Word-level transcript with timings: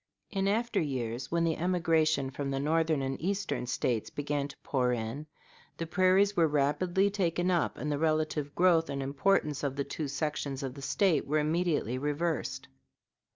In 0.31 0.47
after 0.47 0.81
years, 0.81 1.29
when 1.31 1.43
the 1.43 1.57
emigration 1.57 2.31
from 2.31 2.49
the 2.49 2.59
Northern 2.59 3.03
and 3.03 3.21
Eastern 3.21 3.67
States 3.67 4.09
began 4.09 4.47
to 4.47 4.57
pour 4.63 4.91
in, 4.93 5.27
the 5.77 5.85
prairies 5.85 6.35
were 6.35 6.47
rapidly 6.47 7.11
taken 7.11 7.51
up, 7.51 7.77
and 7.77 7.91
the 7.91 7.99
relative 7.99 8.55
growth 8.55 8.89
and 8.89 9.03
importance 9.03 9.61
of 9.61 9.75
the 9.75 9.83
two 9.83 10.07
sections 10.07 10.63
of 10.63 10.73
the 10.73 10.81
State 10.81 11.27
were 11.27 11.37
immediately 11.37 11.99
reversed. 11.99 12.67